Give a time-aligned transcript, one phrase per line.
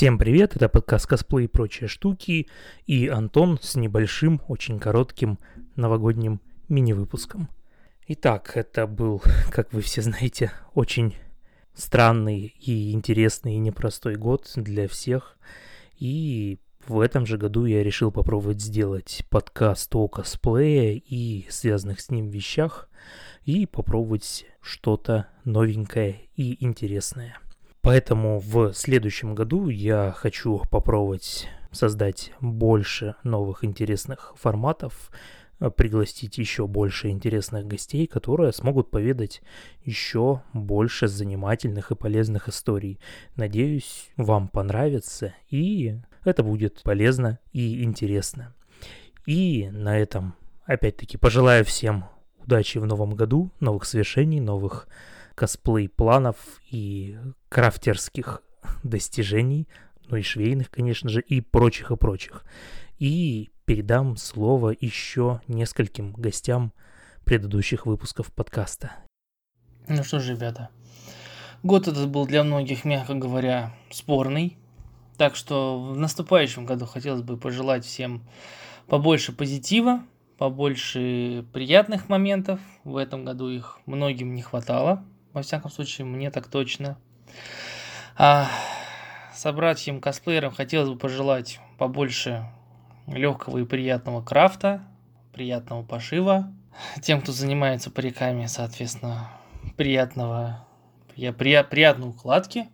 [0.00, 2.48] Всем привет, это подкаст «Косплей и прочие штуки»
[2.86, 5.38] и Антон с небольшим, очень коротким
[5.76, 7.50] новогодним мини-выпуском.
[8.06, 11.16] Итак, это был, как вы все знаете, очень
[11.74, 15.36] странный и интересный и непростой год для всех.
[15.98, 22.10] И в этом же году я решил попробовать сделать подкаст о косплее и связанных с
[22.10, 22.88] ним вещах
[23.44, 27.38] и попробовать что-то новенькое и интересное–
[27.82, 35.10] Поэтому в следующем году я хочу попробовать создать больше новых интересных форматов,
[35.60, 39.40] э, пригласить еще больше интересных гостей, которые смогут поведать
[39.84, 42.98] еще больше занимательных и полезных историй.
[43.36, 48.54] Надеюсь, вам понравится и это будет полезно и интересно.
[49.26, 52.04] И на этом, опять-таки, пожелаю всем
[52.44, 54.88] удачи в новом году, новых совершений, новых
[55.34, 56.36] косплей-планов
[56.70, 58.42] и крафтерских
[58.82, 59.68] достижений,
[60.08, 62.44] ну и швейных, конечно же, и прочих и прочих.
[62.98, 66.72] И передам слово еще нескольким гостям
[67.24, 68.92] предыдущих выпусков подкаста.
[69.88, 70.70] Ну что ж, ребята,
[71.62, 74.56] год этот был для многих, мягко говоря, спорный.
[75.16, 78.22] Так что в наступающем году хотелось бы пожелать всем
[78.86, 80.02] побольше позитива,
[80.38, 82.58] побольше приятных моментов.
[82.84, 85.04] В этом году их многим не хватало.
[85.32, 86.98] Во всяком случае, мне так точно.
[88.16, 88.48] А
[89.34, 92.44] собратьям косплеерам хотелось бы пожелать побольше
[93.06, 94.82] легкого и приятного крафта,
[95.32, 96.52] приятного пошива.
[97.02, 99.30] Тем, кто занимается париками, соответственно,
[99.76, 100.66] приятного,
[101.16, 102.68] я, при, приятной укладки.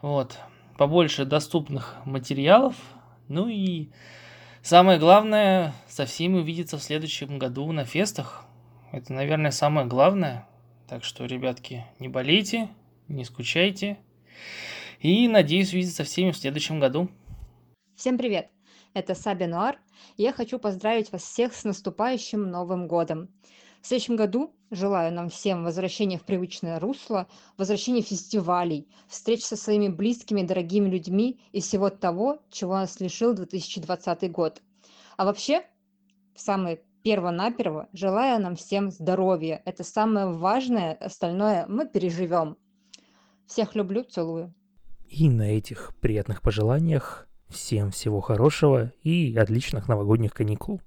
[0.00, 0.38] Вот.
[0.78, 2.74] Побольше доступных материалов.
[3.28, 3.90] Ну и
[4.62, 8.44] самое главное, со всеми увидеться в следующем году на фестах.
[8.90, 10.46] Это, наверное, самое главное.
[10.92, 12.68] Так что, ребятки, не болейте,
[13.08, 13.98] не скучайте.
[15.00, 17.08] И надеюсь увидеться всеми в следующем году.
[17.96, 18.50] Всем привет!
[18.92, 19.78] Это Саби Нуар,
[20.18, 23.30] я хочу поздравить вас всех с наступающим Новым Годом.
[23.80, 29.88] В следующем году желаю нам всем возвращения в привычное русло, возвращения фестивалей, встреч со своими
[29.88, 34.60] близкими, дорогими людьми и всего того, чего нас лишил 2020 год.
[35.16, 35.64] А вообще,
[36.34, 39.62] в самый перво-наперво желаю нам всем здоровья.
[39.64, 42.56] Это самое важное, остальное мы переживем.
[43.46, 44.54] Всех люблю, целую.
[45.08, 50.80] И на этих приятных пожеланиях всем всего хорошего и отличных новогодних каникул.